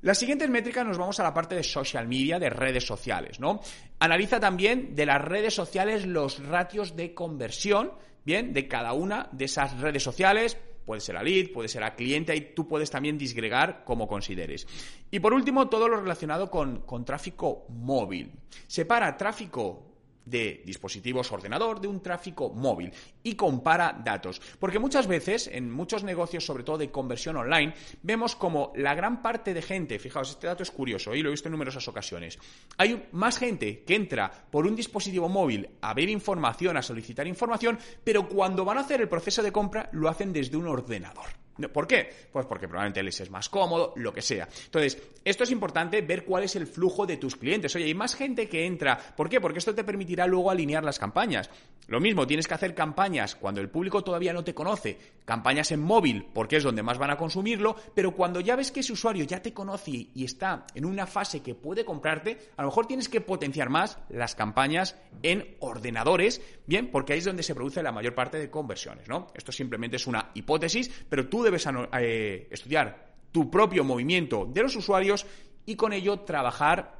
Las 0.00 0.18
siguientes 0.18 0.48
métricas 0.48 0.86
nos 0.86 0.96
vamos 0.96 1.18
a 1.18 1.24
la 1.24 1.34
parte 1.34 1.56
de 1.56 1.64
social 1.64 2.06
media, 2.06 2.38
de 2.38 2.50
redes 2.50 2.86
sociales, 2.86 3.40
¿no? 3.40 3.60
Analiza 3.98 4.38
también 4.38 4.94
de 4.94 5.06
las 5.06 5.20
redes 5.20 5.54
sociales 5.54 6.06
los 6.06 6.44
ratios 6.46 6.94
de 6.94 7.14
conversión, 7.14 7.92
¿bien? 8.24 8.52
De 8.52 8.68
cada 8.68 8.92
una 8.92 9.28
de 9.32 9.46
esas 9.46 9.80
redes 9.80 10.04
sociales, 10.04 10.56
puede 10.86 11.00
ser 11.00 11.16
a 11.16 11.22
lead, 11.24 11.50
puede 11.52 11.68
ser 11.68 11.82
a 11.82 11.96
cliente, 11.96 12.34
y 12.36 12.54
tú 12.54 12.68
puedes 12.68 12.90
también 12.92 13.18
disgregar 13.18 13.82
como 13.84 14.06
consideres. 14.06 14.68
Y 15.10 15.18
por 15.18 15.34
último, 15.34 15.68
todo 15.68 15.88
lo 15.88 16.00
relacionado 16.00 16.48
con, 16.48 16.82
con 16.82 17.04
tráfico 17.04 17.66
móvil. 17.68 18.32
Separa 18.68 19.16
tráfico 19.16 19.87
de 20.28 20.62
dispositivos 20.64 21.32
ordenador 21.32 21.80
de 21.80 21.88
un 21.88 22.00
tráfico 22.00 22.50
móvil 22.50 22.92
y 23.22 23.34
compara 23.34 24.00
datos. 24.04 24.40
Porque 24.58 24.78
muchas 24.78 25.06
veces, 25.06 25.48
en 25.52 25.70
muchos 25.70 26.04
negocios, 26.04 26.44
sobre 26.44 26.64
todo 26.64 26.78
de 26.78 26.90
conversión 26.90 27.36
online, 27.36 27.74
vemos 28.02 28.36
como 28.36 28.72
la 28.76 28.94
gran 28.94 29.22
parte 29.22 29.54
de 29.54 29.62
gente, 29.62 29.98
fijaos, 29.98 30.30
este 30.30 30.46
dato 30.46 30.62
es 30.62 30.70
curioso 30.70 31.14
y 31.14 31.22
lo 31.22 31.28
he 31.28 31.32
visto 31.32 31.48
en 31.48 31.52
numerosas 31.52 31.88
ocasiones, 31.88 32.38
hay 32.76 33.08
más 33.12 33.38
gente 33.38 33.84
que 33.84 33.94
entra 33.94 34.30
por 34.50 34.66
un 34.66 34.76
dispositivo 34.76 35.28
móvil 35.28 35.68
a 35.80 35.94
ver 35.94 36.08
información, 36.08 36.76
a 36.76 36.82
solicitar 36.82 37.26
información, 37.26 37.78
pero 38.04 38.28
cuando 38.28 38.64
van 38.64 38.78
a 38.78 38.82
hacer 38.82 39.00
el 39.00 39.08
proceso 39.08 39.42
de 39.42 39.52
compra 39.52 39.88
lo 39.92 40.08
hacen 40.08 40.32
desde 40.32 40.56
un 40.56 40.66
ordenador. 40.66 41.47
¿Por 41.72 41.86
qué? 41.86 42.08
Pues 42.32 42.46
porque 42.46 42.68
probablemente 42.68 43.02
les 43.02 43.20
es 43.20 43.30
más 43.30 43.48
cómodo, 43.48 43.92
lo 43.96 44.12
que 44.12 44.22
sea. 44.22 44.48
Entonces, 44.66 44.98
esto 45.24 45.44
es 45.44 45.50
importante 45.50 46.00
ver 46.02 46.24
cuál 46.24 46.44
es 46.44 46.54
el 46.56 46.66
flujo 46.66 47.06
de 47.06 47.16
tus 47.16 47.36
clientes. 47.36 47.74
Oye, 47.74 47.86
hay 47.86 47.94
más 47.94 48.14
gente 48.14 48.48
que 48.48 48.64
entra. 48.64 48.96
¿Por 48.96 49.28
qué? 49.28 49.40
Porque 49.40 49.58
esto 49.58 49.74
te 49.74 49.84
permitirá 49.84 50.26
luego 50.26 50.50
alinear 50.50 50.84
las 50.84 50.98
campañas. 50.98 51.50
Lo 51.88 52.00
mismo, 52.00 52.26
tienes 52.26 52.46
que 52.46 52.52
hacer 52.52 52.74
campañas 52.74 53.34
cuando 53.34 53.62
el 53.62 53.70
público 53.70 54.04
todavía 54.04 54.34
no 54.34 54.44
te 54.44 54.52
conoce, 54.52 54.98
campañas 55.24 55.72
en 55.72 55.80
móvil, 55.80 56.26
porque 56.34 56.56
es 56.56 56.62
donde 56.62 56.82
más 56.82 56.98
van 56.98 57.10
a 57.10 57.16
consumirlo, 57.16 57.76
pero 57.94 58.12
cuando 58.12 58.40
ya 58.40 58.56
ves 58.56 58.70
que 58.70 58.80
ese 58.80 58.92
usuario 58.92 59.24
ya 59.24 59.40
te 59.40 59.54
conoce 59.54 60.08
y 60.14 60.22
está 60.22 60.66
en 60.74 60.84
una 60.84 61.06
fase 61.06 61.40
que 61.40 61.54
puede 61.54 61.86
comprarte, 61.86 62.50
a 62.58 62.62
lo 62.62 62.68
mejor 62.68 62.86
tienes 62.86 63.08
que 63.08 63.22
potenciar 63.22 63.70
más 63.70 63.96
las 64.10 64.34
campañas 64.34 64.96
en 65.22 65.56
ordenadores, 65.60 66.42
bien, 66.66 66.90
porque 66.90 67.14
ahí 67.14 67.20
es 67.20 67.24
donde 67.24 67.42
se 67.42 67.54
produce 67.54 67.82
la 67.82 67.90
mayor 67.90 68.14
parte 68.14 68.38
de 68.38 68.50
conversiones, 68.50 69.08
¿no? 69.08 69.28
Esto 69.34 69.50
simplemente 69.50 69.96
es 69.96 70.06
una 70.06 70.30
hipótesis, 70.34 70.90
pero 71.08 71.26
tú 71.26 71.42
debes 71.42 71.66
eh, 71.98 72.48
estudiar 72.50 73.14
tu 73.32 73.50
propio 73.50 73.82
movimiento 73.82 74.44
de 74.44 74.62
los 74.62 74.76
usuarios 74.76 75.24
y 75.64 75.74
con 75.76 75.94
ello 75.94 76.20
trabajar 76.20 76.98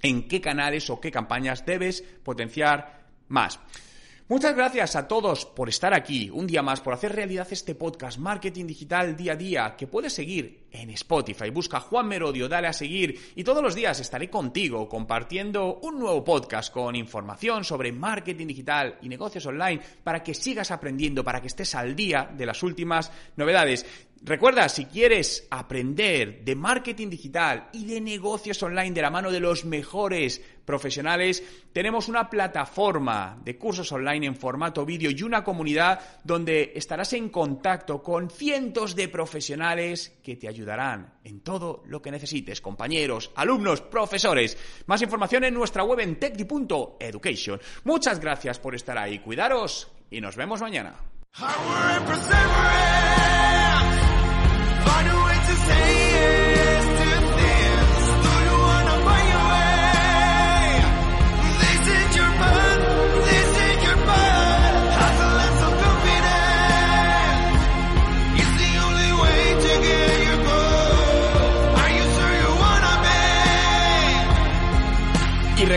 en 0.00 0.28
qué 0.28 0.40
canales 0.40 0.90
o 0.90 1.00
qué 1.00 1.10
campañas 1.10 1.66
debes 1.66 2.02
potenciar 2.22 3.08
más. 3.26 3.58
Muchas 4.30 4.54
gracias 4.54 4.94
a 4.94 5.08
todos 5.08 5.46
por 5.46 5.70
estar 5.70 5.94
aquí 5.94 6.28
un 6.28 6.46
día 6.46 6.60
más, 6.60 6.82
por 6.82 6.92
hacer 6.92 7.14
realidad 7.14 7.48
este 7.50 7.74
podcast 7.74 8.18
Marketing 8.18 8.66
Digital 8.66 9.16
Día 9.16 9.32
a 9.32 9.36
Día, 9.36 9.74
que 9.74 9.86
puedes 9.86 10.12
seguir 10.12 10.66
en 10.72 10.90
Spotify. 10.90 11.50
Busca 11.50 11.80
Juan 11.80 12.08
Merodio, 12.08 12.48
dale 12.48 12.68
a 12.68 12.72
seguir 12.72 13.32
y 13.34 13.44
todos 13.44 13.62
los 13.62 13.74
días 13.74 14.00
estaré 14.00 14.28
contigo 14.28 14.88
compartiendo 14.88 15.80
un 15.82 15.98
nuevo 15.98 16.24
podcast 16.24 16.72
con 16.72 16.94
información 16.94 17.64
sobre 17.64 17.92
marketing 17.92 18.46
digital 18.46 18.98
y 19.02 19.08
negocios 19.08 19.46
online 19.46 19.80
para 20.02 20.22
que 20.22 20.34
sigas 20.34 20.70
aprendiendo, 20.70 21.24
para 21.24 21.40
que 21.40 21.48
estés 21.48 21.74
al 21.74 21.96
día 21.96 22.30
de 22.36 22.46
las 22.46 22.62
últimas 22.62 23.10
novedades. 23.36 23.86
Recuerda, 24.20 24.68
si 24.68 24.86
quieres 24.86 25.46
aprender 25.48 26.42
de 26.44 26.56
marketing 26.56 27.08
digital 27.08 27.68
y 27.72 27.86
de 27.86 28.00
negocios 28.00 28.60
online 28.64 28.90
de 28.90 29.02
la 29.02 29.10
mano 29.10 29.30
de 29.30 29.38
los 29.38 29.64
mejores 29.64 30.42
profesionales, 30.64 31.42
tenemos 31.72 32.08
una 32.08 32.28
plataforma 32.28 33.40
de 33.44 33.56
cursos 33.56 33.90
online 33.92 34.26
en 34.26 34.34
formato 34.34 34.84
vídeo 34.84 35.10
y 35.10 35.22
una 35.22 35.44
comunidad 35.44 36.00
donde 36.24 36.72
estarás 36.74 37.12
en 37.12 37.28
contacto 37.28 38.02
con 38.02 38.28
cientos 38.28 38.96
de 38.96 39.08
profesionales 39.08 40.18
que 40.22 40.36
te 40.36 40.48
ayudarán 40.58 41.14
en 41.24 41.40
todo 41.40 41.82
lo 41.86 42.02
que 42.02 42.10
necesites, 42.10 42.60
compañeros, 42.60 43.30
alumnos, 43.36 43.80
profesores. 43.80 44.58
Más 44.86 45.00
información 45.02 45.44
en 45.44 45.54
nuestra 45.54 45.84
web 45.84 46.00
en 46.00 46.18
techdi.education. 46.18 47.60
Muchas 47.84 48.18
gracias 48.20 48.58
por 48.58 48.74
estar 48.74 48.98
ahí, 48.98 49.20
cuidaros 49.20 49.90
y 50.10 50.20
nos 50.20 50.36
vemos 50.36 50.60
mañana. 50.60 50.96